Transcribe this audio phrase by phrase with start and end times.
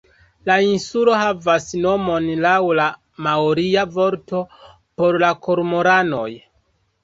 [0.49, 2.89] La insulo havas nomon laŭ la
[3.27, 4.43] maoria vorto
[4.99, 6.29] por la kormoranoj.